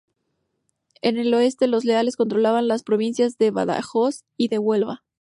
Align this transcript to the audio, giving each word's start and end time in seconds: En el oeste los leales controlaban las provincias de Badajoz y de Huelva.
En 1.03 1.19
el 1.19 1.31
oeste 1.35 1.67
los 1.67 1.85
leales 1.85 2.15
controlaban 2.17 2.67
las 2.67 2.81
provincias 2.81 3.37
de 3.37 3.51
Badajoz 3.51 4.23
y 4.35 4.47
de 4.47 4.57
Huelva. 4.57 5.03